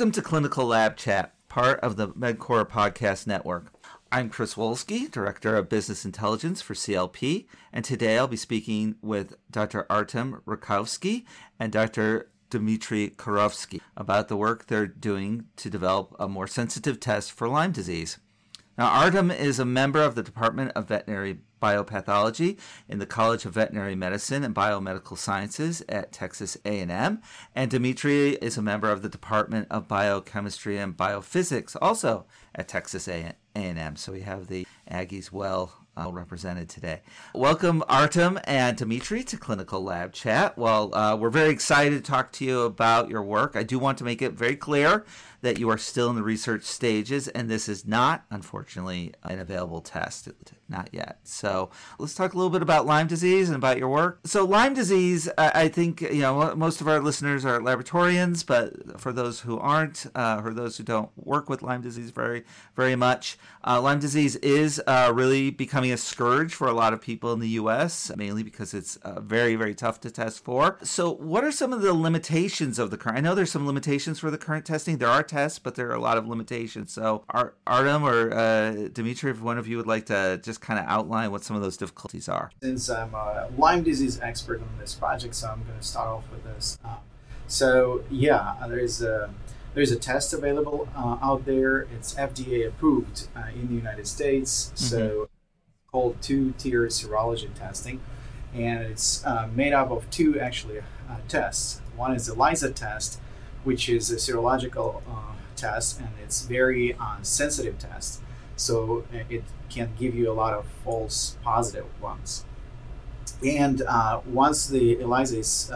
Welcome 0.00 0.12
to 0.12 0.22
Clinical 0.22 0.64
Lab 0.64 0.96
Chat, 0.96 1.34
part 1.50 1.78
of 1.80 1.96
the 1.96 2.08
MedQor 2.08 2.66
Podcast 2.66 3.26
Network. 3.26 3.70
I'm 4.10 4.30
Chris 4.30 4.54
Wolski, 4.54 5.10
Director 5.10 5.56
of 5.56 5.68
Business 5.68 6.06
Intelligence 6.06 6.62
for 6.62 6.72
CLP, 6.72 7.44
and 7.70 7.84
today 7.84 8.16
I'll 8.16 8.26
be 8.26 8.38
speaking 8.38 8.94
with 9.02 9.34
Dr. 9.50 9.84
Artem 9.90 10.40
Rogovskyy 10.46 11.26
and 11.58 11.70
Dr. 11.70 12.30
Dmitry 12.48 13.10
Kurouski 13.10 13.82
about 13.94 14.28
the 14.28 14.38
work 14.38 14.68
they're 14.68 14.86
doing 14.86 15.44
to 15.56 15.68
develop 15.68 16.16
a 16.18 16.26
more 16.26 16.46
sensitive 16.46 16.98
test 16.98 17.32
for 17.32 17.46
Lyme 17.46 17.72
disease. 17.72 18.16
Now, 18.78 18.86
Artem 18.86 19.30
is 19.30 19.58
a 19.58 19.66
member 19.66 20.00
of 20.00 20.14
the 20.14 20.22
Department 20.22 20.72
of 20.74 20.88
Veterinary 20.88 21.40
biopathology 21.60 22.58
in 22.88 22.98
the 22.98 23.06
College 23.06 23.44
of 23.44 23.54
Veterinary 23.54 23.94
Medicine 23.94 24.44
and 24.44 24.54
Biomedical 24.54 25.16
Sciences 25.16 25.82
at 25.88 26.12
Texas 26.12 26.56
A&M, 26.64 27.20
and 27.54 27.70
Dimitri 27.70 28.30
is 28.36 28.56
a 28.56 28.62
member 28.62 28.90
of 28.90 29.02
the 29.02 29.08
Department 29.08 29.68
of 29.70 29.88
Biochemistry 29.88 30.78
and 30.78 30.96
Biophysics, 30.96 31.76
also 31.80 32.26
at 32.54 32.68
Texas 32.68 33.08
A&M. 33.08 33.96
So 33.96 34.12
we 34.12 34.20
have 34.22 34.46
the 34.46 34.66
Aggies 34.90 35.30
well 35.30 35.80
uh, 35.96 36.10
represented 36.10 36.68
today. 36.68 37.02
Welcome, 37.34 37.82
Artem 37.88 38.38
and 38.44 38.76
Dimitri, 38.76 39.22
to 39.24 39.36
Clinical 39.36 39.82
Lab 39.82 40.12
Chat. 40.12 40.56
Well, 40.56 40.94
uh, 40.94 41.16
we're 41.16 41.30
very 41.30 41.50
excited 41.50 42.04
to 42.04 42.10
talk 42.10 42.32
to 42.32 42.44
you 42.44 42.62
about 42.62 43.10
your 43.10 43.22
work. 43.22 43.56
I 43.56 43.62
do 43.62 43.78
want 43.78 43.98
to 43.98 44.04
make 44.04 44.22
it 44.22 44.32
very 44.32 44.56
clear 44.56 45.04
that 45.42 45.58
you 45.58 45.70
are 45.70 45.78
still 45.78 46.10
in 46.10 46.16
the 46.16 46.22
research 46.22 46.64
stages, 46.64 47.28
and 47.28 47.48
this 47.48 47.68
is 47.68 47.86
not, 47.86 48.24
unfortunately, 48.30 49.14
an 49.22 49.38
available 49.38 49.80
test, 49.80 50.28
not 50.68 50.88
yet. 50.92 51.18
So 51.24 51.70
let's 51.98 52.14
talk 52.14 52.34
a 52.34 52.36
little 52.36 52.50
bit 52.50 52.62
about 52.62 52.86
Lyme 52.86 53.06
disease 53.06 53.48
and 53.48 53.56
about 53.56 53.78
your 53.78 53.88
work. 53.88 54.20
So 54.24 54.44
Lyme 54.44 54.74
disease, 54.74 55.28
I 55.38 55.68
think 55.68 56.00
you 56.00 56.20
know 56.20 56.54
most 56.54 56.80
of 56.80 56.88
our 56.88 57.00
listeners 57.00 57.44
are 57.44 57.60
laboratorians, 57.60 58.44
but 58.44 59.00
for 59.00 59.12
those 59.12 59.40
who 59.40 59.58
aren't, 59.58 60.06
uh, 60.14 60.40
for 60.42 60.52
those 60.52 60.76
who 60.76 60.84
don't 60.84 61.10
work 61.16 61.48
with 61.48 61.62
Lyme 61.62 61.82
disease 61.82 62.10
very, 62.10 62.44
very 62.76 62.96
much, 62.96 63.38
uh, 63.66 63.80
Lyme 63.80 64.00
disease 64.00 64.36
is 64.36 64.80
uh, 64.86 65.10
really 65.14 65.50
becoming 65.50 65.92
a 65.92 65.96
scourge 65.96 66.54
for 66.54 66.68
a 66.68 66.72
lot 66.72 66.92
of 66.92 67.00
people 67.00 67.32
in 67.32 67.40
the 67.40 67.48
U.S., 67.50 68.10
mainly 68.16 68.42
because 68.42 68.74
it's 68.74 68.96
uh, 68.96 69.20
very, 69.20 69.56
very 69.56 69.74
tough 69.74 70.00
to 70.00 70.10
test 70.10 70.44
for. 70.44 70.78
So, 70.82 71.10
what 71.10 71.44
are 71.44 71.52
some 71.52 71.72
of 71.72 71.82
the 71.82 71.92
limitations 71.92 72.78
of 72.78 72.90
the 72.90 72.96
current? 72.96 73.18
I 73.18 73.20
know 73.20 73.34
there's 73.34 73.50
some 73.50 73.66
limitations 73.66 74.18
for 74.18 74.30
the 74.30 74.38
current 74.38 74.64
testing. 74.64 74.98
There 74.98 75.08
are 75.08 75.22
tests, 75.30 75.58
but 75.58 75.76
there 75.76 75.88
are 75.88 75.94
a 75.94 76.00
lot 76.00 76.18
of 76.18 76.28
limitations. 76.28 76.92
So, 76.92 77.24
Artem 77.66 78.02
or 78.02 78.34
uh, 78.34 78.88
Dimitri, 78.92 79.30
if 79.30 79.40
one 79.40 79.56
of 79.56 79.68
you 79.68 79.76
would 79.76 79.86
like 79.86 80.06
to 80.06 80.40
just 80.42 80.60
kind 80.60 80.78
of 80.78 80.86
outline 80.86 81.30
what 81.30 81.44
some 81.44 81.56
of 81.56 81.62
those 81.62 81.76
difficulties 81.76 82.28
are. 82.28 82.50
Since 82.62 82.90
I'm 82.90 83.14
a 83.14 83.48
Lyme 83.56 83.82
disease 83.82 84.20
expert 84.20 84.60
on 84.60 84.78
this 84.78 84.94
project, 84.94 85.34
so 85.34 85.48
I'm 85.48 85.62
going 85.62 85.78
to 85.78 85.86
start 85.86 86.08
off 86.08 86.24
with 86.30 86.44
this. 86.44 86.78
Um, 86.84 86.96
so, 87.46 88.04
yeah, 88.10 88.56
there's 88.68 89.00
a 89.02 89.30
there's 89.74 89.92
a 89.92 89.98
test 89.98 90.32
available 90.34 90.88
uh, 90.96 91.16
out 91.22 91.44
there. 91.46 91.86
It's 91.94 92.14
FDA 92.14 92.66
approved 92.66 93.28
uh, 93.36 93.44
in 93.54 93.68
the 93.68 93.74
United 93.74 94.06
States, 94.06 94.72
mm-hmm. 94.74 94.84
so 94.84 95.28
called 95.90 96.20
two-tier 96.20 96.86
serology 96.86 97.52
testing, 97.54 98.00
and 98.54 98.82
it's 98.82 99.24
uh, 99.24 99.48
made 99.54 99.72
up 99.72 99.90
of 99.90 100.08
two 100.10 100.38
actually 100.38 100.78
uh, 100.78 101.16
tests. 101.28 101.80
One 101.96 102.14
is 102.14 102.26
the 102.26 102.34
ELISA 102.34 102.72
test, 102.72 103.20
which 103.64 103.88
is 103.88 104.10
a 104.10 104.16
serological 104.16 105.02
uh, 105.08 105.34
test, 105.56 106.00
and 106.00 106.10
it's 106.22 106.42
very 106.46 106.94
uh, 106.94 107.16
sensitive 107.22 107.78
test, 107.78 108.20
so 108.56 109.04
it 109.12 109.44
can 109.68 109.90
give 109.98 110.14
you 110.14 110.30
a 110.30 110.34
lot 110.34 110.52
of 110.52 110.66
false 110.84 111.36
positive 111.42 111.86
ones. 112.00 112.44
And 113.44 113.82
once 114.26 114.66
the 114.66 115.00
ELISA 115.00 115.38
is 115.38 115.72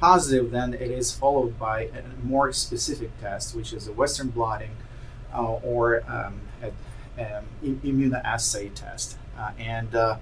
positive, 0.00 0.50
then 0.50 0.74
it 0.74 0.90
is 0.90 1.12
followed 1.12 1.58
by 1.58 1.82
a 1.82 2.02
more 2.22 2.52
specific 2.52 3.10
test, 3.20 3.54
which 3.54 3.72
is 3.72 3.88
a 3.88 3.92
Western 3.92 4.28
blotting 4.28 4.70
uh, 5.34 5.54
or 5.54 6.02
um, 6.08 6.40
a, 6.62 7.38
um, 7.38 7.44
immunoassay 7.62 8.72
test. 8.74 9.18
Uh, 9.38 9.50
and 9.58 9.94
uh, 9.94 10.16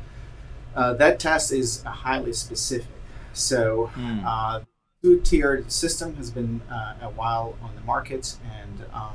uh, 0.75 0.93
that 0.95 1.19
test 1.19 1.53
is 1.53 1.83
highly 1.83 2.33
specific. 2.33 2.89
So, 3.33 3.91
mm. 3.95 4.66
Two-tiered 5.06 5.71
system 5.71 6.17
has 6.17 6.33
been 6.33 6.61
a 6.69 7.11
while 7.11 7.56
on 7.62 7.77
the 7.77 7.81
market, 7.83 8.37
and 8.59 8.84
um, 8.93 9.15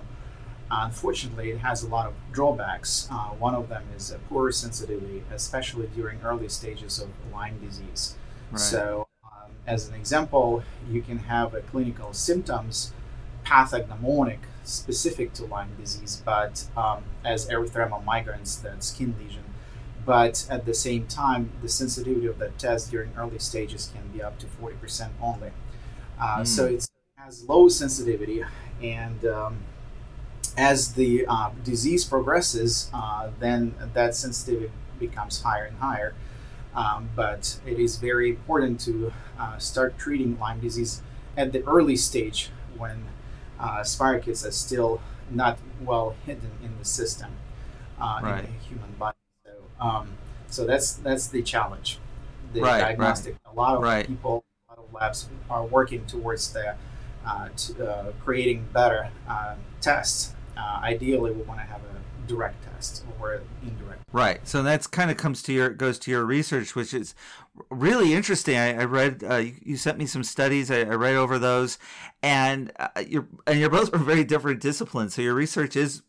unfortunately, 0.70 1.52
it 1.52 1.58
has 1.58 1.84
a 1.84 1.88
lot 1.90 2.08
of 2.08 2.14
drawbacks. 2.32 3.10
one 3.38 3.54
of 3.54 3.68
them 3.68 3.84
is 3.94 4.16
poor 4.30 4.54
sensitivity, 4.54 5.22
especially 5.34 5.88
during 5.88 6.22
early 6.22 6.48
stages 6.48 6.98
of 6.98 7.10
Lyme 7.34 7.60
disease. 7.60 8.16
Right. 8.52 8.62
So 8.62 9.08
as 9.68 9.90
an 9.90 9.96
example, 9.96 10.64
you 10.90 11.02
can 11.02 11.20
have 11.20 11.54
a 11.54 11.60
clinical 11.60 12.14
symptoms 12.14 12.94
pathognomonic 13.46 14.40
specific 14.64 15.34
to 15.34 15.44
Lyme 15.44 15.76
disease, 15.78 16.22
but 16.24 16.68
um, 16.78 17.04
as 17.26 17.50
erythema 17.50 18.02
migrans, 18.06 18.62
that 18.62 18.82
skin 18.82 19.14
lesion. 19.22 19.44
But 20.06 20.48
at 20.50 20.66
the 20.66 20.74
same 20.74 21.06
time, 21.08 21.52
the 21.62 21.68
sensitivity 21.68 22.28
of 22.28 22.40
that 22.40 22.58
test 22.58 22.92
during 22.92 23.12
early 23.18 23.40
stages 23.40 23.92
can 23.94 24.08
be 24.08 24.24
up 24.24 24.40
to 24.40 24.46
40% 24.46 25.10
only. 25.22 25.52
Uh, 26.22 26.42
mm. 26.42 26.48
So 26.48 26.68
it 26.68 26.88
has 27.16 27.44
low 27.50 27.68
sensitivity, 27.68 28.44
and 28.82 29.26
um, 29.26 29.58
as 30.56 30.94
the 30.94 31.26
uh, 31.28 31.50
disease 31.64 32.06
progresses, 32.06 32.90
uh, 32.94 33.32
then 33.40 33.74
that 33.94 34.16
sensitivity 34.16 34.72
becomes 35.00 35.42
higher 35.42 35.66
and 35.66 35.78
higher. 35.78 36.14
Um, 36.74 37.10
but 37.16 37.60
it 37.66 37.80
is 37.80 37.98
very 37.98 38.30
important 38.30 38.80
to 38.82 39.12
uh, 39.38 39.58
start 39.58 39.98
treating 39.98 40.40
Lyme 40.40 40.62
disease 40.62 41.02
at 41.36 41.52
the 41.52 41.64
early 41.66 41.98
stage 41.98 42.50
when 42.78 43.06
uh, 43.60 43.82
spirochetes 43.82 44.48
are 44.48 44.52
still 44.52 45.02
not 45.30 45.58
well 45.82 46.16
hidden 46.26 46.52
in 46.64 46.78
the 46.78 46.86
system 46.86 47.32
uh, 48.00 48.20
right. 48.24 48.46
in 48.46 48.54
the 48.54 48.60
human 48.60 48.92
body. 48.98 49.18
So, 49.46 49.52
um, 49.80 50.18
so 50.48 50.66
that's 50.66 50.94
that's 50.94 51.28
the 51.28 51.42
challenge. 51.42 52.00
The 52.54 52.62
right, 52.62 52.82
diagnostic. 52.82 53.36
Right. 53.46 53.54
A 53.54 53.56
lot 53.56 53.76
of 53.76 53.84
right. 53.84 54.08
people, 54.08 54.32
a 54.32 54.34
lot 54.34 54.38
of 54.38 54.51
labs 54.94 55.30
are 55.50 55.66
working 55.66 56.06
towards 56.06 56.54
the 56.54 56.76
uh, 57.26 57.50
uh, 57.84 58.12
creating 58.24 58.68
better 58.74 59.10
uh, 59.28 59.56
tests. 59.80 60.36
ideally, 60.58 61.32
we 61.32 61.42
want 61.44 61.60
to 61.60 61.66
have 61.66 61.82
a 61.82 62.28
direct 62.28 62.64
test 62.64 63.04
or 63.20 63.42
indirect 63.62 64.02
Right. 64.14 64.46
So 64.46 64.62
that's 64.62 64.88
kind 64.88 65.10
of 65.10 65.16
comes 65.16 65.42
to 65.44 65.54
your 65.54 65.70
goes 65.70 65.98
to 66.00 66.12
your 66.12 66.26
research, 66.26 66.76
which 66.76 66.94
is 66.94 67.16
really 67.70 68.14
interesting. 68.14 68.58
I, 68.58 68.82
I 68.82 68.84
read 68.84 69.24
uh, 69.24 69.38
you, 69.38 69.54
you, 69.64 69.78
sent 69.78 69.98
me 69.98 70.06
some 70.06 70.24
studies. 70.24 70.70
I, 70.70 70.80
I 70.80 70.96
read 70.96 71.16
over 71.16 71.40
those, 71.40 71.78
and 72.22 72.74
uh, 72.78 72.90
you're 73.08 73.28
and 73.48 73.60
you're 73.60 73.70
both 73.70 73.92
from 73.92 74.06
very 74.06 74.26
different 74.26 74.60
disciplines. 74.60 75.16
So 75.16 75.22
your 75.22 75.34
research 75.34 75.78
is 75.78 76.02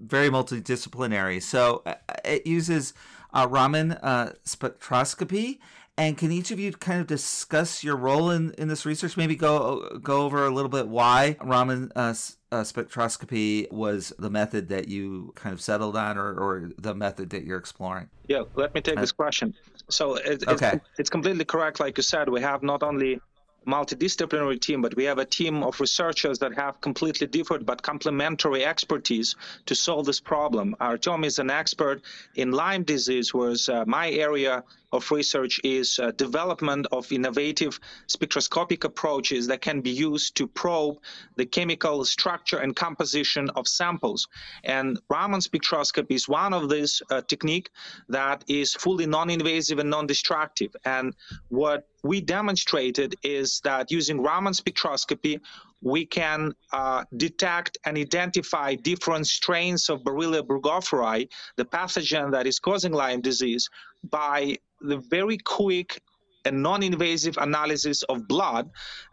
very 0.00 0.30
multidisciplinary. 0.30 1.42
So 1.42 1.82
uh, 1.84 1.94
it 2.24 2.46
uses 2.46 2.94
uh, 3.34 3.46
Raman 3.50 3.98
spectroscopy. 4.46 5.58
And 5.98 6.16
can 6.16 6.32
each 6.32 6.50
of 6.50 6.58
you 6.58 6.72
kind 6.72 7.00
of 7.00 7.06
discuss 7.06 7.84
your 7.84 7.96
role 7.96 8.30
in, 8.30 8.52
in 8.52 8.68
this 8.68 8.86
research? 8.86 9.16
Maybe 9.16 9.36
go 9.36 9.98
go 10.02 10.22
over 10.22 10.46
a 10.46 10.50
little 10.50 10.70
bit 10.70 10.88
why 10.88 11.36
Raman 11.42 11.92
uh, 11.94 12.14
uh, 12.50 12.62
spectroscopy 12.62 13.70
was 13.70 14.12
the 14.18 14.30
method 14.30 14.68
that 14.70 14.88
you 14.88 15.32
kind 15.34 15.52
of 15.52 15.60
settled 15.60 15.96
on 15.96 16.16
or, 16.16 16.34
or 16.34 16.70
the 16.78 16.94
method 16.94 17.30
that 17.30 17.44
you're 17.44 17.58
exploring? 17.58 18.08
Yeah, 18.26 18.44
let 18.54 18.74
me 18.74 18.80
take 18.80 18.96
uh, 18.96 19.02
this 19.02 19.12
question. 19.12 19.54
So 19.90 20.14
it, 20.14 20.48
okay. 20.48 20.72
it's, 20.74 20.84
it's 20.98 21.10
completely 21.10 21.44
correct. 21.44 21.78
Like 21.78 21.98
you 21.98 22.02
said, 22.02 22.28
we 22.30 22.40
have 22.40 22.62
not 22.62 22.82
only 22.82 23.20
multidisciplinary 23.66 24.60
team, 24.60 24.82
but 24.82 24.96
we 24.96 25.04
have 25.04 25.18
a 25.18 25.24
team 25.24 25.62
of 25.62 25.80
researchers 25.80 26.38
that 26.38 26.54
have 26.54 26.80
completely 26.80 27.26
different 27.26 27.66
but 27.66 27.82
complementary 27.82 28.64
expertise 28.64 29.34
to 29.66 29.74
solve 29.74 30.06
this 30.06 30.20
problem. 30.20 30.76
Artem 30.80 31.24
is 31.24 31.38
an 31.38 31.50
expert 31.50 32.02
in 32.34 32.52
Lyme 32.52 32.82
disease, 32.82 33.32
whereas 33.34 33.68
uh, 33.68 33.84
my 33.86 34.10
area 34.10 34.64
of 34.92 35.10
research 35.10 35.60
is 35.64 35.98
uh, 35.98 36.10
development 36.12 36.86
of 36.92 37.10
innovative 37.10 37.80
spectroscopic 38.06 38.84
approaches 38.84 39.46
that 39.46 39.62
can 39.62 39.80
be 39.80 39.90
used 39.90 40.36
to 40.36 40.46
probe 40.46 40.98
the 41.36 41.46
chemical 41.46 42.04
structure 42.04 42.58
and 42.58 42.76
composition 42.76 43.48
of 43.56 43.66
samples. 43.66 44.28
And 44.64 45.00
Raman 45.08 45.40
spectroscopy 45.40 46.12
is 46.12 46.28
one 46.28 46.52
of 46.52 46.68
these 46.68 47.02
uh, 47.10 47.22
technique 47.22 47.70
that 48.08 48.44
is 48.48 48.74
fully 48.74 49.06
non-invasive 49.06 49.78
and 49.78 49.88
non-destructive. 49.88 50.76
And 50.84 51.14
what 51.48 51.88
we 52.02 52.20
demonstrated 52.20 53.14
is 53.22 53.60
that 53.64 53.90
using 53.90 54.20
Raman 54.20 54.52
spectroscopy, 54.52 55.40
we 55.82 56.04
can 56.06 56.52
uh, 56.72 57.04
detect 57.16 57.78
and 57.84 57.96
identify 57.96 58.74
different 58.74 59.26
strains 59.26 59.88
of 59.88 60.02
Borrelia 60.02 60.42
burgdorferi, 60.42 61.28
the 61.56 61.64
pathogen 61.64 62.30
that 62.32 62.46
is 62.46 62.58
causing 62.58 62.92
Lyme 62.92 63.20
disease, 63.20 63.68
by 64.10 64.56
the 64.80 64.98
very 64.98 65.38
quick 65.38 66.00
and 66.44 66.62
non-invasive 66.62 67.36
analysis 67.38 68.02
of 68.04 68.26
blood, 68.26 68.70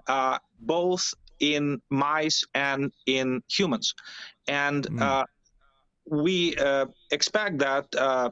uh, 0.08 0.38
both 0.62 1.14
in 1.40 1.82
mice 1.90 2.44
and 2.54 2.92
in 3.06 3.42
humans. 3.48 3.94
And 4.48 4.88
mm. 4.88 5.02
uh, 5.02 5.26
we 6.06 6.56
uh, 6.58 6.88
expect 7.12 7.60
that 7.60 7.86
uh, 7.96 8.32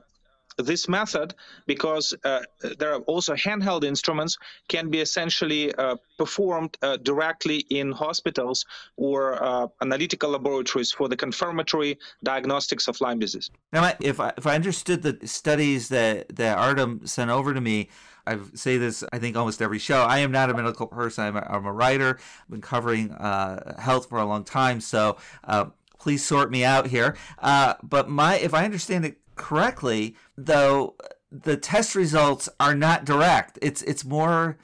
this 0.57 0.89
method, 0.89 1.33
because 1.65 2.13
uh, 2.23 2.41
there 2.79 2.93
are 2.93 3.01
also 3.01 3.35
handheld 3.35 3.83
instruments, 3.83 4.37
can 4.67 4.89
be 4.89 4.99
essentially 4.99 5.73
uh, 5.75 5.95
performed 6.17 6.77
uh, 6.81 6.97
directly 6.97 7.59
in 7.69 7.91
hospitals 7.91 8.65
or 8.95 9.41
uh, 9.43 9.67
analytical 9.81 10.31
laboratories 10.31 10.91
for 10.91 11.07
the 11.07 11.15
confirmatory 11.15 11.97
diagnostics 12.23 12.87
of 12.87 12.99
Lyme 13.01 13.19
disease. 13.19 13.49
Now, 13.71 13.93
if 14.01 14.19
I, 14.19 14.33
if 14.37 14.47
I 14.47 14.55
understood 14.55 15.03
the 15.03 15.27
studies 15.27 15.89
that, 15.89 16.35
that 16.35 16.57
Artem 16.57 17.05
sent 17.05 17.29
over 17.29 17.53
to 17.53 17.61
me, 17.61 17.89
I 18.25 18.39
say 18.55 18.77
this, 18.77 19.03
I 19.13 19.19
think, 19.19 19.37
almost 19.37 19.61
every 19.61 19.79
show. 19.79 20.01
I 20.01 20.19
am 20.19 20.31
not 20.31 20.49
a 20.49 20.53
medical 20.53 20.87
person. 20.87 21.23
I'm 21.23 21.37
a, 21.37 21.47
I'm 21.49 21.65
a 21.65 21.71
writer. 21.71 22.19
I've 22.41 22.49
been 22.49 22.61
covering 22.61 23.11
uh, 23.11 23.79
health 23.79 24.09
for 24.09 24.17
a 24.17 24.25
long 24.25 24.43
time. 24.43 24.81
So 24.81 25.17
uh, 25.45 25.67
please 25.97 26.25
sort 26.25 26.51
me 26.51 26.65
out 26.65 26.87
here. 26.87 27.15
But 27.41 28.09
my, 28.09 28.37
if 28.37 28.53
I 28.53 28.65
understand 28.65 29.05
it 29.05 29.17
correctly, 29.37 30.15
though, 30.37 30.95
the 31.31 31.57
test 31.57 31.95
results 31.95 32.49
are 32.59 32.75
not 32.75 33.05
direct. 33.05 33.59
It's 33.61 33.81
it's 33.83 34.05
more. 34.05 34.57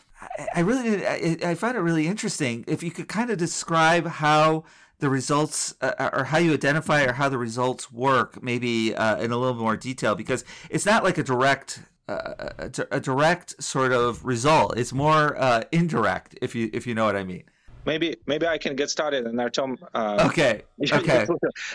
I 0.55 0.61
really 0.61 1.05
I, 1.05 1.37
I 1.51 1.55
find 1.55 1.75
it 1.75 1.81
really 1.81 2.07
interesting. 2.07 2.63
If 2.67 2.81
you 2.81 2.91
could 2.91 3.07
kind 3.07 3.29
of 3.29 3.37
describe 3.37 4.07
how 4.07 4.63
the 4.99 5.09
results 5.09 5.75
uh, 5.81 6.09
or 6.13 6.25
how 6.25 6.37
you 6.37 6.53
identify 6.53 7.03
or 7.03 7.13
how 7.13 7.27
the 7.27 7.37
results 7.37 7.91
work, 7.91 8.41
maybe 8.41 8.95
uh, 8.95 9.17
in 9.17 9.31
a 9.31 9.37
little 9.37 9.55
more 9.55 9.75
detail, 9.75 10.15
because 10.15 10.45
it's 10.69 10.85
not 10.85 11.03
like 11.03 11.17
a 11.17 11.23
direct 11.23 11.81
uh, 12.07 12.49
a, 12.57 12.71
a, 12.91 12.99
direct 12.99 13.61
sort 13.61 13.91
of 13.91 14.25
result. 14.25 14.77
It's 14.77 14.93
more 14.93 15.37
uh, 15.37 15.63
indirect, 15.71 16.37
if 16.41 16.55
you 16.55 16.69
if 16.73 16.87
you 16.87 16.95
know 16.95 17.05
what 17.05 17.15
I 17.15 17.23
mean 17.23 17.43
maybe 17.85 18.17
maybe 18.25 18.47
I 18.47 18.57
can 18.57 18.75
get 18.75 18.89
started 18.89 19.25
and 19.25 19.39
Artem. 19.39 19.77
Uh, 19.93 20.27
okay. 20.29 20.63
Okay. 20.91 21.25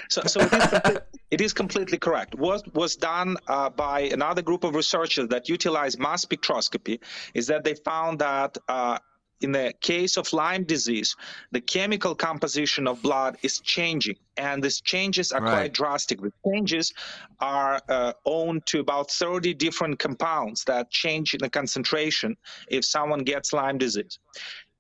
so 0.09 0.23
so 0.23 0.41
it 0.41 0.53
is, 0.53 0.99
it 1.31 1.41
is, 1.41 1.53
completely 1.53 1.99
correct. 1.99 2.35
What 2.35 2.75
was 2.75 2.97
done 2.97 3.37
uh, 3.47 3.71
by 3.71 4.01
another 4.01 4.43
group 4.43 4.65
of 4.65 4.75
researchers 4.75 5.29
that 5.29 5.49
utilized 5.49 5.99
mass 5.99 6.25
spectroscopy 6.25 7.01
is 7.35 7.47
that 7.47 7.65
they 7.65 7.75
found 7.75 8.19
that. 8.21 8.59
Uh, 8.69 8.99
in 9.41 9.53
the 9.53 9.73
case 9.81 10.17
of 10.17 10.33
Lyme 10.33 10.65
disease, 10.65 11.15
the 11.53 11.61
chemical 11.61 12.15
composition 12.15 12.89
of 12.89 13.01
blood 13.03 13.37
is 13.43 13.61
changing, 13.61 14.17
and 14.37 14.63
these 14.63 14.81
changes 14.81 15.31
are 15.31 15.41
right. 15.41 15.51
quite 15.51 15.75
drastic. 15.75 16.21
The 16.21 16.33
changes 16.45 16.93
are 17.39 17.81
uh, 17.89 18.15
owed 18.27 18.67
to 18.67 18.81
about 18.81 19.11
30 19.11 19.55
different 19.55 19.99
compounds 20.01 20.65
that 20.65 20.91
change 20.91 21.35
in 21.35 21.41
the 21.41 21.51
concentration 21.51 22.37
if 22.69 22.85
someone 22.85 23.21
gets 23.21 23.53
Lyme 23.53 23.79
disease. 23.79 24.19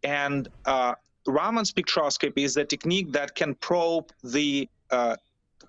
And 0.02 0.48
uh, 0.64 0.94
Raman 1.28 1.64
spectroscopy 1.64 2.38
is 2.38 2.56
a 2.56 2.64
technique 2.64 3.12
that 3.12 3.34
can 3.34 3.54
probe 3.54 4.10
the 4.24 4.68
uh, 4.90 5.16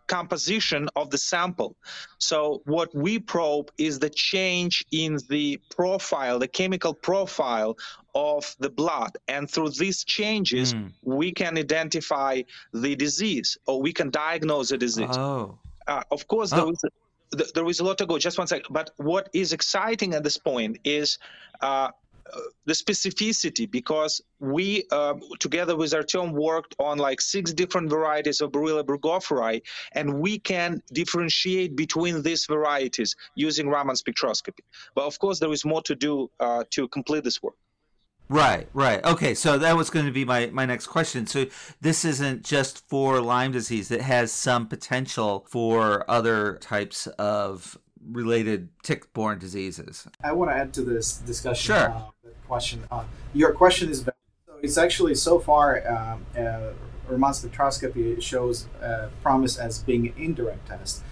composition 0.08 0.90
of 0.96 1.10
the 1.12 1.18
sample. 1.18 1.76
So 2.18 2.62
what 2.66 2.94
we 2.96 3.20
probe 3.20 3.72
is 3.78 4.00
the 4.00 4.10
change 4.10 4.84
in 4.92 5.20
the 5.30 5.60
profile, 5.70 6.40
the 6.40 6.48
chemical 6.48 6.94
profile 6.94 7.78
of 8.16 8.56
the 8.60 8.70
blood. 8.70 9.12
And 9.28 9.50
through 9.50 9.70
these 9.72 10.04
changes, 10.04 10.74
mm. 10.74 10.92
we 11.04 11.32
can 11.32 11.58
identify 11.58 12.42
the 12.74 12.96
disease 12.96 13.58
or 13.68 13.82
we 13.82 13.94
can 13.94 14.10
diagnose 14.10 14.72
a 14.72 14.78
disease. 14.78 15.16
Oh. 15.18 15.60
Uh, 15.88 16.04
of 16.12 16.28
course, 16.28 16.52
oh. 16.54 16.58
there 16.58 16.72
is 16.72 16.82
there 17.54 17.68
is 17.68 17.80
a 17.80 17.84
lot 17.84 17.98
to 18.00 18.08
go. 18.08 18.18
Just 18.18 18.40
one 18.40 18.48
second. 18.48 18.66
But 18.72 18.90
what 18.98 19.30
is 19.34 19.54
exciting 19.54 20.16
at 20.16 20.24
this 20.24 20.38
point 20.38 20.80
is 20.84 21.20
uh, 21.62 21.92
the 22.66 22.74
specificity 22.74 23.70
because 23.70 24.22
we 24.40 24.84
uh, 24.92 25.14
together 25.40 25.76
with 25.76 25.94
Artem 25.94 26.32
worked 26.34 26.76
on 26.80 26.98
like 26.98 27.22
six 27.22 27.54
different 27.54 27.90
varieties 27.90 28.42
of 28.42 28.52
Borrelia 28.52 28.84
burgdorferi 28.84 29.62
and 29.94 30.20
we 30.20 30.40
can 30.40 30.82
differentiate 30.94 31.76
between 31.76 32.22
these 32.22 32.46
varieties 32.46 33.16
using 33.36 33.70
Raman 33.70 33.96
spectroscopy. 33.96 34.64
But 34.96 35.06
of 35.06 35.18
course, 35.20 35.40
there 35.40 35.52
is 35.52 35.66
more 35.66 35.82
to 35.84 35.96
do 35.96 36.30
uh, 36.40 36.64
to 36.72 36.88
complete 36.88 37.24
this 37.24 37.42
work. 37.42 37.56
Right, 38.32 38.68
right. 38.74 39.04
Okay, 39.04 39.34
so 39.34 39.58
that 39.58 39.76
was 39.76 39.90
going 39.90 40.06
to 40.06 40.12
be 40.12 40.24
my, 40.24 40.52
my 40.54 40.64
next 40.64 40.86
question. 40.86 41.26
So 41.26 41.48
this 41.82 42.06
isn't 42.06 42.44
just 42.44 42.88
for 42.88 43.22
Lyme 43.22 43.52
disease, 43.52 43.90
it 43.90 44.02
has 44.02 44.32
some 44.32 44.68
potential 44.68 45.48
for 45.50 46.10
other 46.10 46.60
types 46.62 47.08
of 47.18 47.76
related 48.12 48.70
tick-borne 48.84 49.40
diseases. 49.40 50.08
I 50.24 50.32
want 50.32 50.52
to 50.52 50.56
add 50.56 50.74
to 50.74 50.82
this 50.82 51.18
discussion. 51.18 51.76
Sure. 51.76 51.90
Uh, 51.90 52.02
question. 52.48 52.84
Uh, 52.92 53.04
your 53.34 53.54
question 53.54 53.90
is 53.90 54.02
so 54.02 54.12
it's 54.62 54.78
actually 54.78 55.16
so 55.16 55.40
far 55.40 55.88
um, 55.88 56.26
uh, 56.38 56.72
Raman 57.08 57.32
spectroscopy 57.32 58.22
shows 58.22 58.68
uh, 58.82 59.10
promise 59.22 59.58
as 59.58 59.80
being 59.80 60.08
an 60.08 60.14
indirect 60.18 60.68
test. 60.68 61.04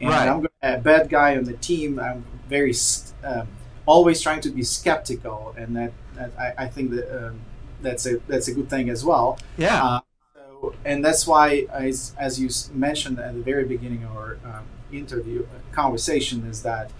And 0.00 0.10
right. 0.10 0.28
I'm 0.28 0.46
a 0.62 0.78
bad 0.78 1.08
guy 1.08 1.36
on 1.36 1.44
the 1.44 1.52
team. 1.54 1.98
I'm 1.98 2.24
very 2.48 2.74
um, 3.22 3.48
always 3.86 4.20
trying 4.20 4.40
to 4.42 4.50
be 4.50 4.62
skeptical, 4.62 5.54
and 5.56 5.76
that, 5.76 5.92
that 6.14 6.32
I, 6.38 6.64
I, 6.64 6.68
think 6.68 6.90
that 6.90 7.26
um, 7.26 7.40
that's 7.82 8.06
a 8.06 8.18
that's 8.26 8.48
a 8.48 8.54
good 8.54 8.68
thing 8.68 8.90
as 8.90 9.04
well. 9.04 9.38
Yeah. 9.56 10.00
So, 10.72 10.78
and 10.84 11.04
that's 11.04 11.26
why, 11.26 11.66
as, 11.70 12.14
as 12.18 12.40
you 12.40 12.48
mentioned 12.74 13.18
at 13.18 13.34
the 13.34 13.42
very 13.42 13.64
beginning 13.64 14.04
of 14.04 14.16
our 14.16 14.38
um, 14.44 14.64
interview 14.92 15.44
uh, 15.44 15.74
conversation, 15.74 16.46
is 16.46 16.62
that 16.62 16.90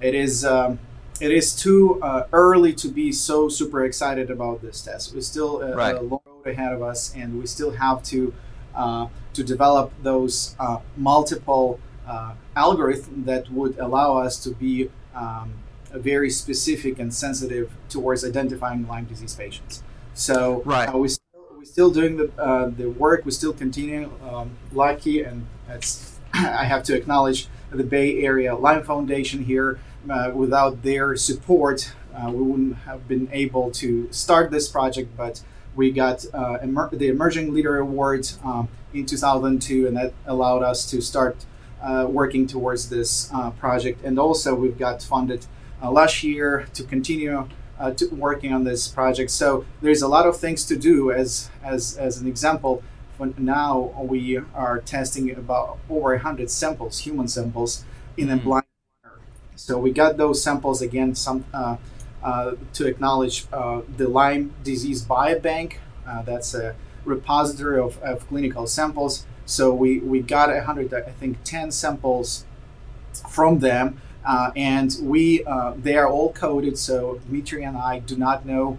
it 0.00 0.14
is 0.14 0.44
um, 0.44 0.78
it 1.20 1.30
is 1.30 1.54
too 1.56 2.00
uh, 2.02 2.24
early 2.32 2.72
to 2.74 2.88
be 2.88 3.12
so 3.12 3.48
super 3.48 3.84
excited 3.84 4.30
about 4.30 4.62
this 4.62 4.82
test. 4.82 5.14
We 5.14 5.20
still 5.20 5.62
uh, 5.62 5.74
right. 5.74 5.94
a 5.94 6.00
long 6.00 6.20
road 6.26 6.46
ahead 6.46 6.72
of 6.72 6.82
us, 6.82 7.14
and 7.14 7.38
we 7.38 7.46
still 7.46 7.72
have 7.72 8.02
to 8.04 8.34
uh, 8.74 9.08
to 9.32 9.42
develop 9.42 9.92
those 10.02 10.54
uh, 10.58 10.78
multiple 10.96 11.80
uh, 12.06 12.34
algorithms 12.56 13.24
that 13.24 13.50
would 13.50 13.78
allow 13.78 14.18
us 14.18 14.42
to 14.44 14.50
be 14.50 14.90
um, 15.14 15.54
very 15.92 16.30
specific 16.30 16.98
and 16.98 17.12
sensitive 17.14 17.70
towards 17.88 18.24
identifying 18.24 18.86
Lyme 18.86 19.06
disease 19.06 19.34
patients. 19.34 19.82
So 20.14 20.62
right. 20.64 20.92
We 20.92 21.08
still, 21.66 21.90
doing 21.90 22.16
the 22.16 22.72
the 22.76 22.88
work. 22.88 23.24
We 23.24 23.32
still 23.32 23.52
continue. 23.52 24.10
Um, 24.28 24.50
lucky, 24.72 25.22
and 25.22 25.46
I 26.32 26.64
have 26.64 26.82
to 26.84 26.94
acknowledge 26.94 27.48
the 27.70 27.84
Bay 27.84 28.22
Area 28.22 28.54
Lyme 28.54 28.84
Foundation 28.84 29.44
here 29.44 29.78
uh, 30.08 30.30
without 30.34 30.82
their 30.82 31.16
support, 31.16 31.92
uh, 32.14 32.30
we 32.30 32.42
wouldn't 32.42 32.76
have 32.78 33.08
been 33.08 33.28
able 33.32 33.70
to 33.72 34.10
start 34.12 34.50
this 34.50 34.68
project. 34.68 35.16
But 35.16 35.42
we 35.74 35.90
got 35.90 36.24
uh, 36.32 36.58
emer- 36.62 36.90
the 36.92 37.08
Emerging 37.08 37.52
Leader 37.52 37.78
Award 37.78 38.28
um, 38.44 38.68
in 38.94 39.06
2002, 39.06 39.86
and 39.86 39.96
that 39.96 40.12
allowed 40.26 40.62
us 40.62 40.88
to 40.90 41.00
start 41.00 41.44
uh, 41.82 42.06
working 42.08 42.46
towards 42.46 42.88
this 42.88 43.30
uh, 43.32 43.50
project. 43.50 44.04
And 44.04 44.18
also, 44.18 44.54
we've 44.54 44.78
got 44.78 45.02
funded 45.02 45.46
uh, 45.82 45.90
last 45.90 46.22
year 46.22 46.66
to 46.74 46.84
continue. 46.84 47.48
To 47.96 48.06
working 48.14 48.54
on 48.54 48.64
this 48.64 48.88
project, 48.88 49.30
so 49.30 49.66
there's 49.82 50.00
a 50.00 50.08
lot 50.08 50.26
of 50.26 50.38
things 50.38 50.64
to 50.64 50.76
do. 50.76 51.12
As 51.12 51.50
as 51.62 51.96
as 51.98 52.18
an 52.18 52.26
example, 52.26 52.82
For 53.16 53.32
now 53.38 53.94
we 53.98 54.38
are 54.54 54.80
testing 54.80 55.30
about 55.30 55.78
over 55.88 56.10
100 56.10 56.50
samples, 56.50 56.98
human 57.00 57.28
samples, 57.28 57.84
in 58.16 58.30
a 58.30 58.36
mm. 58.36 58.44
blind 58.44 58.66
manner. 59.02 59.16
so 59.54 59.78
we 59.78 59.90
got 59.90 60.18
those 60.18 60.42
samples 60.42 60.82
again 60.82 61.14
some 61.14 61.44
uh, 61.54 61.76
uh, 62.22 62.56
to 62.74 62.86
acknowledge 62.86 63.46
uh, 63.52 63.80
the 63.96 64.08
Lyme 64.08 64.52
disease 64.64 65.02
biobank. 65.04 65.76
Uh, 66.06 66.22
that's 66.22 66.54
a 66.54 66.74
repository 67.04 67.80
of, 67.80 67.98
of 68.02 68.26
clinical 68.28 68.66
samples. 68.66 69.24
So 69.46 69.72
we, 69.72 70.00
we 70.00 70.20
got 70.20 70.48
100, 70.48 70.92
I 70.92 71.02
think, 71.02 71.38
10 71.44 71.70
samples 71.70 72.44
from 73.30 73.60
them. 73.60 74.00
Uh, 74.26 74.50
and 74.56 74.96
we 75.02 75.44
uh, 75.44 75.72
they 75.76 75.96
are 75.96 76.08
all 76.08 76.32
coded, 76.32 76.76
so 76.76 77.20
Dmitry 77.26 77.62
and 77.62 77.76
I 77.76 78.00
do 78.00 78.16
not 78.16 78.44
know 78.44 78.78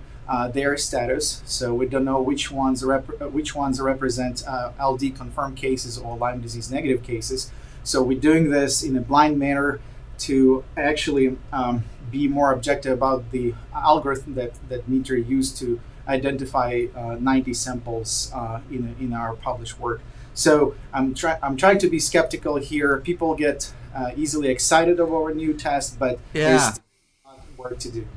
their 0.54 0.76
status. 0.76 1.42
So 1.46 1.74
we 1.74 1.86
don't 1.86 2.04
know 2.04 2.22
which 2.22 2.52
ones 2.52 2.84
rep- 2.84 3.32
which 3.32 3.56
ones 3.56 3.80
represent 3.80 4.44
LD 4.78 5.16
confirmed 5.16 5.56
cases 5.56 5.98
or 5.98 6.18
Lyme 6.18 6.42
disease 6.42 6.70
negative 6.70 7.02
cases. 7.02 7.50
So 7.84 8.04
we're 8.04 8.20
doing 8.20 8.50
this 8.50 8.84
in 8.84 8.98
a 8.98 9.02
blind 9.02 9.40
manner 9.40 9.80
to 10.20 10.66
actually 10.76 11.38
um, 11.54 11.86
be 12.12 12.28
more 12.28 12.52
objective 12.52 12.92
about 12.92 13.32
the 13.32 13.54
algorithm 13.74 14.36
that, 14.36 14.54
that 14.68 14.86
Dmitry 14.86 15.24
used 15.24 15.58
to 15.60 15.80
identify 16.08 16.88
uh, 16.96 17.16
90 17.20 17.54
samples 17.54 18.32
uh, 18.34 18.60
in, 18.72 18.96
in 19.00 19.14
our 19.14 19.36
published 19.36 19.80
work. 19.80 20.02
So 20.38 20.76
I'm, 20.94 21.16
try- 21.16 21.40
I'm 21.42 21.58
trying 21.58 21.80
to 21.80 21.90
be 21.90 22.00
skeptical 22.00 22.58
here. 22.58 22.98
People 23.00 23.36
get 23.36 23.74
uh, 23.96 24.12
easily 24.16 24.50
excited 24.50 25.00
over 25.00 25.34
new 25.34 25.54
test, 25.54 25.98
but 25.98 26.20
yeah. 26.34 26.58
there's 26.58 26.80
work 27.58 27.80
to 27.80 27.92
do. 27.92 28.08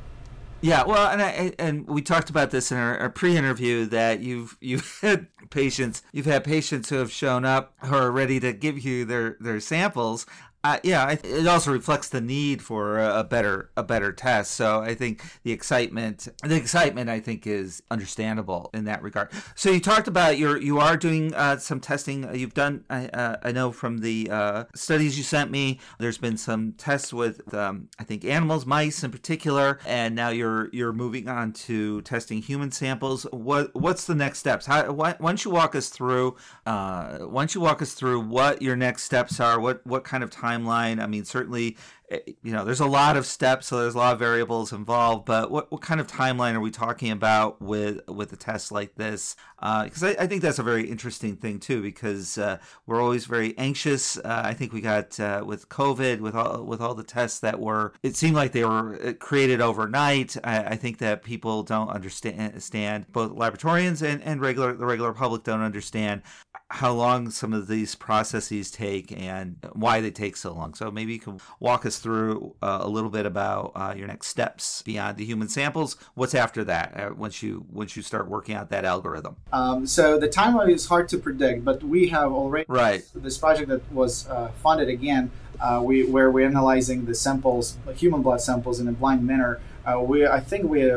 Yeah, 0.63 0.85
well, 0.85 1.11
and 1.11 1.23
I 1.23 1.55
and 1.59 1.89
we 1.89 2.03
talked 2.03 2.29
about 2.29 2.51
this 2.51 2.71
in 2.71 2.77
our, 2.77 2.99
our, 2.99 3.09
pre-interview 3.09 3.87
that 3.87 4.21
you've 4.21 4.59
you've 4.61 4.99
had 5.03 5.29
patients 5.49 6.03
you've 6.13 6.27
had 6.27 6.45
patients 6.45 6.91
who 6.91 6.97
have 6.97 7.11
shown 7.11 7.47
up 7.47 7.73
who 7.85 7.95
are 7.95 8.11
ready 8.11 8.39
to 8.41 8.53
give 8.53 8.79
you 8.79 9.07
their 9.07 9.39
their 9.41 9.59
samples 9.59 10.27
Uh, 10.63 10.79
yeah, 10.83 11.11
it 11.11 11.47
also 11.47 11.73
reflects 11.73 12.11
the 12.11 12.21
need 12.21 12.61
for 12.61 12.99
a 12.99 13.25
better 13.25 13.71
a 13.79 13.83
better 13.83 14.13
test. 14.13 14.53
So 14.53 14.81
I 14.81 14.95
think 14.95 15.23
the 15.43 15.53
excitement 15.53 16.29
the 16.43 16.57
excitement 16.57 17.09
I 17.09 17.19
think 17.19 17.47
is 17.47 17.83
understandable 17.91 18.69
in 18.75 18.85
that 18.85 19.03
regard. 19.03 19.31
So 19.55 19.71
you 19.71 19.81
talked 19.81 20.07
about 20.07 20.37
your 20.37 20.61
you 20.61 20.79
are 20.79 20.99
doing 20.99 21.35
uh, 21.35 21.57
some 21.57 21.81
testing. 21.81 22.35
You've 22.35 22.53
done 22.53 22.85
I, 22.91 23.07
uh, 23.07 23.37
I 23.43 23.53
know 23.53 23.73
from 23.73 23.99
the 23.99 24.29
uh, 24.31 24.65
studies 24.75 25.17
you 25.17 25.25
sent 25.25 25.51
me. 25.51 25.81
There's 25.99 26.19
been 26.19 26.37
some 26.37 26.73
tests 26.73 27.11
with 27.11 27.55
um, 27.55 27.89
I 27.99 28.05
think 28.05 28.27
animals, 28.27 28.67
mice 28.67 29.03
in 29.03 29.11
particular, 29.11 29.79
and 29.87 30.15
now 30.15 30.29
you're 30.29 30.69
you're 30.75 30.93
moving 30.93 31.27
on 31.27 31.53
to 31.53 32.03
testing 32.03 32.43
human 32.43 32.71
samples. 32.71 33.27
What 33.33 33.75
what's 33.75 34.05
the 34.05 34.15
next 34.15 34.41
steps? 34.41 34.67
How 34.67 34.93
why, 34.93 35.17
once 35.21 35.47
you 35.47 35.51
walk 35.51 35.75
us 35.75 35.89
through 35.89 36.37
uh, 36.67 37.21
once 37.23 37.55
you 37.55 37.63
walk 37.63 37.81
us 37.81 37.95
through 37.95 38.21
what 38.21 38.61
your 38.61 38.77
next 38.77 39.05
steps 39.05 39.41
are, 39.41 39.59
what 39.59 39.87
what 39.87 40.05
kind 40.05 40.23
of 40.23 40.29
time 40.29 40.50
timeline? 40.51 41.03
I 41.03 41.07
mean, 41.07 41.25
certainly, 41.25 41.77
eh, 42.11 42.19
you 42.43 42.53
know, 42.53 42.65
there's 42.65 42.81
a 42.81 42.87
lot 42.87 43.17
of 43.17 43.27
steps, 43.27 43.69
so 43.69 43.81
there's 43.81 43.95
a 43.95 43.99
lot 43.99 44.13
of 44.13 44.19
variables 44.19 44.73
involved. 44.73 45.27
But 45.27 45.51
what, 45.51 45.71
what 45.71 45.81
kind 45.81 46.01
of 46.01 46.07
timeline 46.07 46.55
are 46.55 46.61
we 46.61 46.71
talking 46.71 47.11
about 47.11 47.61
with 47.61 48.01
with 48.09 48.33
a 48.33 48.37
test 48.37 48.73
like 48.73 48.95
this? 48.97 49.37
Because 49.61 50.03
uh, 50.03 50.15
I, 50.19 50.25
I, 50.25 50.27
think 50.27 50.43
that's 50.43 50.59
a 50.59 50.63
very 50.63 50.89
interesting 50.89 51.37
thing 51.37 51.59
too, 51.59 51.83
because 51.83 52.39
uh, 52.39 52.59
we're 52.87 53.03
always 53.03 53.27
very 53.27 53.57
anxious. 53.59 54.17
Uh, 54.17 54.43
I 54.45 54.55
think 54.55 54.73
we 54.73 54.81
got 54.81 55.21
uh, 55.21 55.43
with 55.45 55.69
COVID, 55.69 56.21
with 56.21 56.35
all 56.35 56.65
with 56.65 56.81
all 56.81 56.95
the 56.95 57.05
tests 57.05 57.41
that 57.41 57.61
were, 57.61 57.93
it 58.03 58.17
seemed 58.17 58.37
like 58.37 58.53
they 58.53 58.65
were 58.65 58.99
uh, 59.03 59.13
created 59.15 59.61
overnight. 59.61 60.37
I, 60.45 60.65
I 60.65 60.77
think 60.77 60.99
that 60.99 61.23
people 61.23 61.63
don't 61.63 61.89
understand, 61.89 62.41
understand 62.41 63.07
both 63.13 63.33
laboratorians 63.33 64.03
and, 64.03 64.23
and 64.23 64.41
regular 64.41 64.75
the 64.75 64.87
regular 64.87 65.13
public 65.13 65.45
don't 65.45 65.61
understand 65.61 66.23
how 66.71 66.93
long 66.93 67.31
some 67.31 67.53
of 67.53 67.67
these 67.67 67.97
processes 67.97 68.71
take 68.71 69.11
and 69.11 69.57
why 69.73 70.01
they 70.01 70.11
take 70.11 70.37
so 70.37 70.53
long. 70.53 70.73
So 70.75 70.89
maybe 70.91 71.13
you 71.13 71.19
can 71.19 71.41
walk 71.59 71.85
us 71.85 71.99
through 71.99 72.55
uh, 72.63 72.79
a 72.81 72.89
little 72.89 73.11
bit 73.11 73.27
about 73.27 73.73
uh, 73.75 73.93
your 73.97 74.07
next 74.07 74.29
steps 74.29 74.81
beyond 74.83 75.17
the 75.17 75.25
human 75.25 75.49
samples. 75.49 75.97
What's 76.15 76.35
after 76.35 76.63
that 76.65 76.99
uh, 76.99 77.15
once 77.15 77.43
you 77.43 77.67
once 77.73 77.97
you 77.97 78.03
start 78.03 78.29
working 78.29 78.55
out 78.55 78.71
that 78.71 78.85
algorithm? 78.85 79.37
Um, 79.53 79.85
so 79.85 80.17
the 80.17 80.29
timeline 80.29 80.73
is 80.73 80.87
hard 80.87 81.09
to 81.09 81.19
predict, 81.19 81.65
but 81.65 81.83
we 81.83 82.09
have 82.09 82.33
already 82.33 82.67
right 82.69 83.03
this 83.17 83.37
project 83.37 83.69
that 83.69 83.93
was 83.93 84.29
uh, 84.29 84.53
funded 84.63 84.89
again. 84.89 85.33
Uh, 85.61 85.83
we 85.85 86.05
where 86.05 86.31
we're 86.31 86.47
analyzing 86.47 87.05
the 87.05 87.15
samples, 87.17 87.79
human 87.97 88.23
blood 88.23 88.41
samples, 88.41 88.79
in 88.79 88.87
a 88.87 88.93
blind 88.93 89.27
manner. 89.27 89.61
Uh, 89.85 90.01
we 90.01 90.25
I 90.25 90.39
think 90.39 90.71
we 90.71 90.89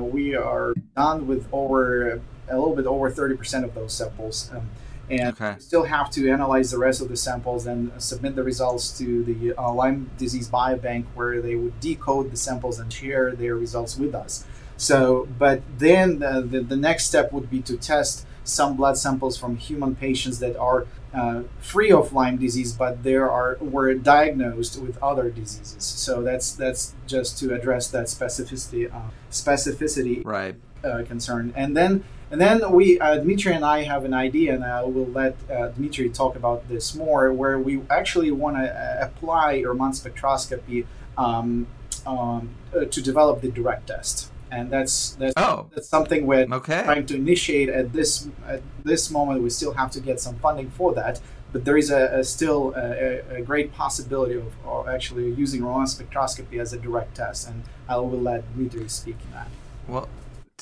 we 0.00 0.34
are 0.34 0.72
done 0.96 1.26
with 1.26 1.46
over 1.52 2.22
a 2.48 2.58
little 2.58 2.74
bit 2.74 2.86
over 2.86 3.10
30% 3.10 3.64
of 3.64 3.74
those 3.74 3.94
samples. 3.94 4.50
Um, 4.52 4.68
and 5.10 5.34
okay. 5.40 5.56
still 5.58 5.84
have 5.84 6.10
to 6.10 6.30
analyze 6.30 6.70
the 6.70 6.78
rest 6.78 7.00
of 7.00 7.08
the 7.08 7.16
samples 7.16 7.66
and 7.66 7.90
submit 8.02 8.36
the 8.36 8.42
results 8.42 8.96
to 8.98 9.24
the 9.24 9.54
uh, 9.56 9.72
Lyme 9.72 10.10
disease 10.16 10.48
biobank 10.48 11.06
where 11.14 11.40
they 11.40 11.56
would 11.56 11.78
decode 11.80 12.30
the 12.30 12.36
samples 12.36 12.78
and 12.78 12.92
share 12.92 13.32
their 13.32 13.56
results 13.56 13.96
with 13.96 14.14
us. 14.14 14.44
So, 14.76 15.28
but 15.38 15.62
then 15.78 16.18
the, 16.18 16.40
the, 16.40 16.60
the 16.60 16.76
next 16.76 17.06
step 17.06 17.32
would 17.32 17.50
be 17.50 17.60
to 17.62 17.76
test 17.76 18.26
some 18.44 18.76
blood 18.76 18.98
samples 18.98 19.36
from 19.36 19.56
human 19.56 19.94
patients 19.94 20.38
that 20.40 20.56
are 20.56 20.86
uh, 21.14 21.42
free 21.60 21.92
of 21.92 22.12
Lyme 22.12 22.38
disease, 22.38 22.72
but 22.72 23.02
they 23.02 23.16
are 23.16 23.58
were 23.60 23.92
diagnosed 23.94 24.80
with 24.80 25.00
other 25.02 25.30
diseases. 25.30 25.84
So 25.84 26.22
that's 26.22 26.52
that's 26.52 26.94
just 27.06 27.38
to 27.40 27.54
address 27.54 27.88
that 27.88 28.06
specificity 28.06 28.92
uh, 28.92 29.10
specificity 29.30 30.24
right. 30.24 30.56
uh, 30.82 31.04
concern. 31.06 31.52
And 31.54 31.76
then 31.76 32.04
and 32.32 32.40
then 32.40 32.72
we, 32.72 32.98
uh, 32.98 33.18
Dmitry 33.18 33.54
and 33.54 33.62
I 33.62 33.82
have 33.82 34.06
an 34.06 34.14
idea, 34.14 34.54
and 34.54 34.64
I 34.64 34.82
will 34.84 35.06
let 35.06 35.36
uh, 35.50 35.68
Dmitry 35.68 36.08
talk 36.08 36.34
about 36.34 36.66
this 36.66 36.94
more, 36.94 37.30
where 37.30 37.58
we 37.58 37.82
actually 37.90 38.30
want 38.30 38.56
to 38.56 38.64
uh, 38.72 39.06
apply 39.06 39.62
Raman 39.62 39.92
spectroscopy 39.92 40.86
um, 41.18 41.66
um, 42.06 42.48
uh, 42.74 42.86
to 42.86 43.02
develop 43.02 43.42
the 43.42 43.50
direct 43.50 43.88
test. 43.88 44.30
And 44.50 44.70
that's 44.70 45.12
that's, 45.12 45.34
oh. 45.36 45.68
that's 45.74 45.88
something 45.88 46.26
we're 46.26 46.46
okay. 46.50 46.82
trying 46.84 47.04
to 47.06 47.16
initiate 47.16 47.68
at 47.68 47.92
this 47.92 48.28
at 48.46 48.62
this 48.82 49.10
moment. 49.10 49.42
We 49.42 49.50
still 49.50 49.74
have 49.74 49.90
to 49.90 50.00
get 50.00 50.18
some 50.18 50.36
funding 50.36 50.70
for 50.70 50.94
that, 50.94 51.20
but 51.52 51.66
there 51.66 51.76
is 51.76 51.90
a, 51.90 52.20
a 52.20 52.24
still 52.24 52.72
a, 52.74 53.20
a, 53.36 53.42
great 53.42 53.72
possibility 53.72 54.34
of, 54.34 54.52
of 54.64 54.88
actually 54.88 55.30
using 55.32 55.64
Raman 55.64 55.86
spectroscopy 55.86 56.58
as 56.58 56.72
a 56.72 56.78
direct 56.78 57.14
test. 57.14 57.48
And 57.48 57.64
I 57.88 57.96
will 57.98 58.10
let 58.10 58.50
Dmitry 58.54 58.88
speak 58.88 59.16
in 59.24 59.32
that. 59.32 59.48
Well, 59.86 60.08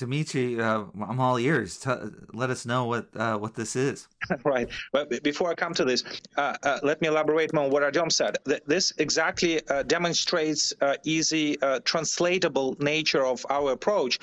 Dimitri, 0.01 0.59
uh, 0.59 0.85
I'm 1.09 1.21
all 1.21 1.39
ears. 1.39 1.77
T- 1.77 1.91
let 2.33 2.49
us 2.49 2.65
know 2.65 2.87
what 2.87 3.09
uh, 3.15 3.37
what 3.37 3.55
this 3.55 3.77
is. 3.77 4.09
right. 4.45 4.67
But 4.93 5.23
before 5.23 5.51
I 5.51 5.55
come 5.55 5.75
to 5.75 5.85
this, 5.85 6.03
uh, 6.39 6.55
uh 6.63 6.79
let 6.83 7.03
me 7.03 7.09
elaborate 7.09 7.53
more 7.53 7.65
on 7.65 7.71
what 7.71 7.83
Artyom 7.83 8.11
said. 8.11 8.39
This 8.67 8.93
exactly 8.97 9.61
uh, 9.69 9.83
demonstrates 9.83 10.73
uh, 10.81 10.97
easy 11.05 11.59
translatable 11.85 12.77
nature 12.81 13.25
of 13.27 13.45
our 13.51 13.73
approach, 13.73 14.19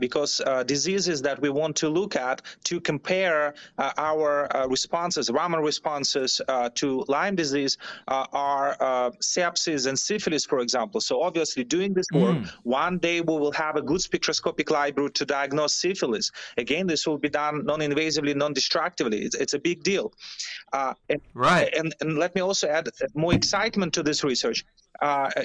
because 0.00 0.40
diseases 0.66 1.20
that 1.22 1.38
we 1.40 1.50
want 1.50 1.76
to 1.76 1.88
look 1.90 2.16
at 2.16 2.40
to 2.64 2.80
compare 2.80 3.54
our 3.78 4.48
responses, 4.68 5.30
Raman 5.30 5.60
responses 5.60 6.40
to 6.74 7.04
Lyme 7.08 7.36
disease, 7.36 7.76
are 8.08 9.12
sepsis 9.20 9.86
and 9.86 9.98
syphilis, 9.98 10.46
for 10.46 10.60
example. 10.60 11.00
So 11.00 11.20
obviously, 11.20 11.64
doing 11.64 11.92
this 11.92 12.06
work, 12.14 12.38
mm. 12.38 12.50
one 12.62 12.96
day 12.98 13.20
we 13.20 13.34
will 13.42 13.52
have 13.52 13.76
a 13.76 13.82
good 13.82 14.00
spectroscopic 14.00 14.70
library 14.70 15.10
to 15.18 15.24
diagnose 15.24 15.74
syphilis. 15.74 16.30
Again, 16.56 16.86
this 16.86 17.06
will 17.06 17.18
be 17.18 17.28
done 17.28 17.64
non-invasively, 17.64 18.34
non-destructively. 18.34 19.18
It's, 19.26 19.36
it's 19.36 19.54
a 19.54 19.58
big 19.58 19.82
deal. 19.82 20.12
Uh, 20.72 20.94
and, 21.08 21.20
right. 21.34 21.72
And, 21.76 21.94
and 22.00 22.18
let 22.18 22.34
me 22.34 22.40
also 22.40 22.68
add 22.68 22.88
more 23.14 23.34
excitement 23.34 23.92
to 23.94 24.02
this 24.02 24.24
research 24.24 24.64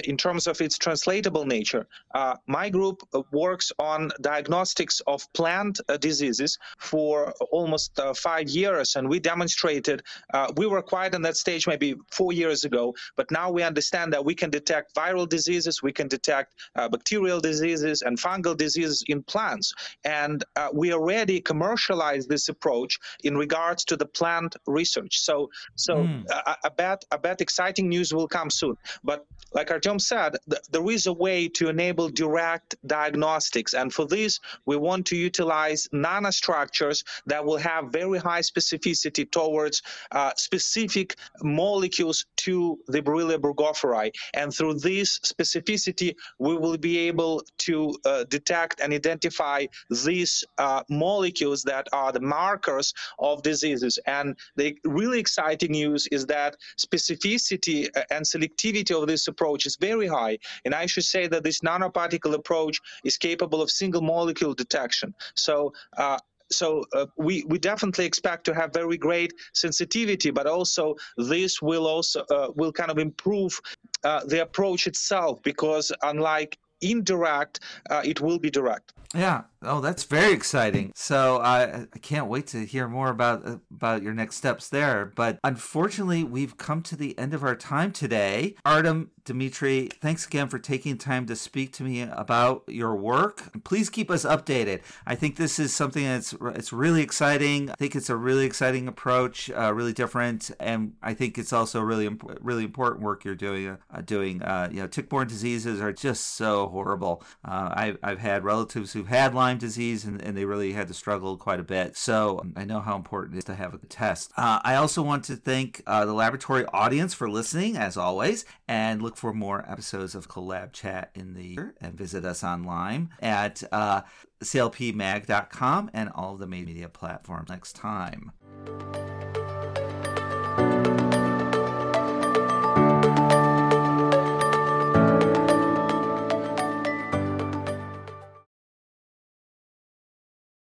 in 0.04 0.16
terms 0.16 0.46
of 0.46 0.60
its 0.60 0.78
translatable 0.78 1.44
nature. 1.44 1.86
Uh, 2.14 2.36
my 2.46 2.68
group 2.68 3.02
works 3.32 3.72
on 3.78 4.10
diagnostics 4.20 5.00
of 5.06 5.20
plant 5.32 5.80
uh, 5.88 5.96
diseases 5.96 6.58
for 6.78 7.32
almost 7.50 7.98
uh, 7.98 8.12
five 8.14 8.48
years, 8.48 8.96
and 8.96 9.08
we 9.08 9.18
demonstrated 9.20 10.02
uh, 10.32 10.52
we 10.56 10.66
were 10.66 10.82
quite 10.82 11.14
on 11.14 11.22
that 11.22 11.36
stage 11.36 11.66
maybe 11.66 11.94
four 12.10 12.32
years 12.32 12.64
ago, 12.64 12.94
but 13.16 13.30
now 13.30 13.50
we 13.50 13.62
understand 13.62 14.12
that 14.12 14.24
we 14.24 14.34
can 14.34 14.50
detect 14.50 14.94
viral 14.94 15.28
diseases, 15.28 15.82
we 15.82 15.92
can 15.92 16.08
detect 16.08 16.54
uh, 16.76 16.88
bacterial 16.88 17.40
diseases 17.40 18.02
and 18.02 18.18
fungal 18.18 18.56
diseases 18.56 19.04
in 19.08 19.22
plants, 19.22 19.72
and 20.04 20.44
we 20.72 20.92
already 20.92 21.40
commercialized 21.40 22.28
this 22.28 22.48
approach 22.48 22.98
in 23.22 23.36
regards 23.36 23.84
to 23.84 23.96
the 23.96 24.06
plant 24.06 24.56
research. 24.66 25.18
So, 25.20 25.50
so 25.76 25.96
mm. 25.96 26.24
I, 26.30 26.56
I 26.64 26.68
bet 26.68 27.04
I 27.10 27.16
bet 27.16 27.40
exciting 27.40 27.88
news 27.88 28.12
will 28.12 28.28
come 28.28 28.50
soon, 28.50 28.76
but 29.02 29.26
like 29.54 29.68
Artyom 29.68 30.00
said, 30.00 30.36
th- 30.50 30.62
there 30.70 30.90
is 30.90 31.06
a 31.06 31.12
way 31.12 31.48
to 31.48 31.68
enable 31.68 32.08
direct 32.08 32.74
diagnostics. 32.86 33.72
And 33.72 33.92
for 33.92 34.04
this, 34.04 34.40
we 34.66 34.76
want 34.76 35.06
to 35.06 35.16
utilize 35.16 35.88
nanostructures 35.94 37.04
that 37.26 37.44
will 37.44 37.58
have 37.58 37.92
very 37.92 38.18
high 38.18 38.40
specificity 38.40 39.30
towards 39.30 39.82
uh, 40.10 40.32
specific 40.36 41.14
molecules 41.42 42.26
to 42.36 42.78
the 42.88 43.00
Borrelia 43.00 43.38
burgdorferi. 43.38 44.10
And 44.34 44.52
through 44.52 44.74
this 44.80 45.20
specificity, 45.20 46.14
we 46.38 46.56
will 46.56 46.76
be 46.76 46.98
able 46.98 47.42
to 47.58 47.94
uh, 48.04 48.24
detect 48.24 48.80
and 48.80 48.92
identify 48.92 49.66
these 50.04 50.42
uh, 50.58 50.82
molecules 50.90 51.62
that 51.62 51.86
are 51.92 52.10
the 52.10 52.20
markers 52.20 52.92
of 53.20 53.42
diseases. 53.42 53.98
And 54.06 54.36
the 54.56 54.76
really 54.84 55.20
exciting 55.20 55.70
news 55.70 56.08
is 56.10 56.26
that 56.26 56.56
specificity 56.76 57.88
uh, 57.96 58.02
and 58.10 58.24
selectivity 58.24 59.00
of 59.00 59.06
this 59.06 59.28
approach 59.28 59.43
is 59.66 59.76
very 59.76 60.06
high. 60.06 60.38
And 60.64 60.74
I 60.74 60.86
should 60.86 61.04
say 61.04 61.26
that 61.28 61.44
this 61.44 61.60
nanoparticle 61.60 62.34
approach 62.34 62.80
is 63.04 63.16
capable 63.16 63.60
of 63.62 63.70
single 63.70 64.02
molecule 64.02 64.54
detection. 64.54 65.14
So 65.36 65.72
uh, 65.96 66.18
so 66.50 66.84
uh, 66.92 67.06
we 67.16 67.44
we 67.48 67.58
definitely 67.58 68.04
expect 68.04 68.44
to 68.44 68.54
have 68.54 68.72
very 68.72 68.98
great 68.98 69.32
sensitivity, 69.52 70.30
but 70.30 70.46
also 70.46 70.94
this 71.16 71.62
will 71.62 71.86
also 71.86 72.24
uh, 72.30 72.48
will 72.54 72.72
kind 72.72 72.90
of 72.90 72.98
improve 72.98 73.60
uh, 74.04 74.24
the 74.24 74.42
approach 74.42 74.86
itself 74.86 75.42
because 75.42 75.92
unlike 76.02 76.58
indirect, 76.80 77.60
uh, 77.90 78.02
it 78.04 78.20
will 78.20 78.38
be 78.38 78.50
direct. 78.50 78.92
Yeah. 79.14 79.42
Oh, 79.64 79.80
that's 79.80 80.04
very 80.04 80.32
exciting. 80.32 80.92
So 80.94 81.38
I, 81.38 81.86
I 81.92 81.98
can't 82.00 82.26
wait 82.28 82.46
to 82.48 82.64
hear 82.64 82.88
more 82.88 83.08
about 83.08 83.44
about 83.70 84.02
your 84.02 84.14
next 84.14 84.36
steps 84.36 84.68
there. 84.68 85.12
But 85.14 85.38
unfortunately, 85.42 86.24
we've 86.24 86.56
come 86.56 86.82
to 86.82 86.96
the 86.96 87.18
end 87.18 87.34
of 87.34 87.42
our 87.42 87.56
time 87.56 87.92
today. 87.92 88.54
Artem, 88.64 89.10
Dimitri, 89.24 89.88
thanks 90.00 90.26
again 90.26 90.48
for 90.48 90.58
taking 90.58 90.98
time 90.98 91.26
to 91.26 91.36
speak 91.36 91.72
to 91.74 91.82
me 91.82 92.02
about 92.02 92.64
your 92.68 92.94
work. 92.94 93.62
Please 93.64 93.88
keep 93.88 94.10
us 94.10 94.24
updated. 94.24 94.80
I 95.06 95.14
think 95.14 95.36
this 95.36 95.58
is 95.58 95.74
something 95.74 96.04
that's 96.04 96.34
it's 96.54 96.72
really 96.72 97.02
exciting. 97.02 97.70
I 97.70 97.74
think 97.74 97.96
it's 97.96 98.10
a 98.10 98.16
really 98.16 98.44
exciting 98.44 98.86
approach, 98.86 99.50
uh, 99.50 99.72
really 99.72 99.92
different, 99.92 100.50
and 100.60 100.92
I 101.02 101.14
think 101.14 101.38
it's 101.38 101.52
also 101.52 101.80
really 101.80 102.08
really 102.40 102.64
important 102.64 103.02
work 103.02 103.24
you're 103.24 103.34
doing. 103.34 103.78
Uh, 103.90 104.00
doing 104.02 104.42
uh, 104.42 104.68
you 104.70 104.80
know, 104.80 104.86
tick-borne 104.86 105.28
diseases 105.28 105.80
are 105.80 105.92
just 105.92 106.34
so 106.34 106.68
horrible. 106.68 107.22
Uh, 107.44 107.70
I've 107.72 107.98
I've 108.02 108.18
had 108.18 108.44
relatives 108.44 108.92
who've 108.92 109.08
had 109.08 109.34
Lyme 109.34 109.53
disease, 109.58 110.04
and, 110.04 110.20
and 110.20 110.36
they 110.36 110.44
really 110.44 110.72
had 110.72 110.88
to 110.88 110.94
struggle 110.94 111.36
quite 111.36 111.60
a 111.60 111.64
bit. 111.64 111.96
So 111.96 112.40
um, 112.40 112.52
I 112.56 112.64
know 112.64 112.80
how 112.80 112.96
important 112.96 113.34
it 113.34 113.38
is 113.38 113.44
to 113.44 113.54
have 113.54 113.74
a 113.74 113.78
test. 113.78 114.32
Uh, 114.36 114.60
I 114.62 114.76
also 114.76 115.02
want 115.02 115.24
to 115.24 115.36
thank 115.36 115.82
uh, 115.86 116.04
the 116.04 116.12
laboratory 116.12 116.64
audience 116.66 117.14
for 117.14 117.28
listening, 117.28 117.76
as 117.76 117.96
always, 117.96 118.44
and 118.68 119.02
look 119.02 119.16
for 119.16 119.32
more 119.32 119.64
episodes 119.70 120.14
of 120.14 120.28
Collab 120.28 120.72
Chat 120.72 121.10
in 121.14 121.34
the 121.34 121.44
year 121.44 121.74
and 121.80 121.94
visit 121.94 122.24
us 122.24 122.44
online 122.44 123.10
at 123.20 123.62
uh, 123.72 124.02
clpmag.com 124.42 125.90
and 125.92 126.10
all 126.14 126.34
of 126.34 126.40
the 126.40 126.46
media 126.46 126.88
platforms 126.88 127.48
next 127.48 127.74
time. 127.74 128.32